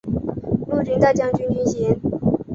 [0.67, 1.95] 陆军大将军衔。